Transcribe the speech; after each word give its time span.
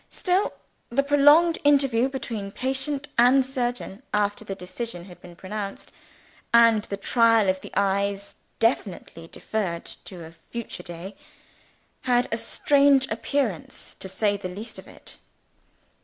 Still, 0.09 0.53
the 0.89 1.03
prolonged 1.03 1.59
interview 1.63 2.09
between 2.09 2.49
patient 2.51 3.07
and 3.19 3.45
surgeon 3.45 4.01
after 4.15 4.43
the 4.43 4.55
decision 4.55 5.05
had 5.05 5.21
been 5.21 5.35
pronounced 5.35 5.91
and 6.51 6.85
the 6.85 6.97
trial 6.97 7.47
of 7.47 7.61
the 7.61 7.71
eyes 7.77 8.33
definitely 8.57 9.27
deferred 9.27 9.85
to 10.05 10.25
a 10.25 10.31
future 10.31 10.81
day 10.81 11.15
had 12.05 12.27
a 12.31 12.37
strange 12.37 13.05
appearance, 13.11 13.95
to 13.99 14.09
say 14.09 14.37
the 14.37 14.49
least 14.49 14.79
of 14.79 14.87
it. 14.87 15.19